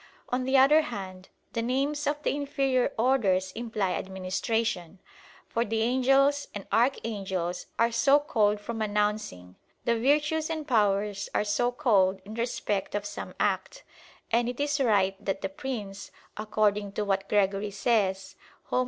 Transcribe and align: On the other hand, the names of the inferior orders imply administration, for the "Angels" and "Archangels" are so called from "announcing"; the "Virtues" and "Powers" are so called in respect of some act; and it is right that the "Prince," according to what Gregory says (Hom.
On 0.29 0.45
the 0.45 0.57
other 0.57 0.81
hand, 0.81 1.29
the 1.53 1.61
names 1.61 2.07
of 2.07 2.23
the 2.23 2.35
inferior 2.35 2.91
orders 2.97 3.51
imply 3.51 3.91
administration, 3.93 4.99
for 5.47 5.63
the 5.63 5.83
"Angels" 5.83 6.47
and 6.55 6.65
"Archangels" 6.71 7.67
are 7.77 7.91
so 7.91 8.17
called 8.19 8.59
from 8.59 8.81
"announcing"; 8.81 9.57
the 9.85 9.95
"Virtues" 9.99 10.49
and 10.49 10.67
"Powers" 10.67 11.29
are 11.35 11.43
so 11.43 11.71
called 11.71 12.19
in 12.25 12.33
respect 12.33 12.95
of 12.95 13.05
some 13.05 13.35
act; 13.39 13.83
and 14.31 14.49
it 14.49 14.59
is 14.59 14.79
right 14.81 15.23
that 15.23 15.41
the 15.43 15.49
"Prince," 15.49 16.09
according 16.35 16.93
to 16.93 17.05
what 17.05 17.29
Gregory 17.29 17.69
says 17.69 18.35
(Hom. 18.71 18.79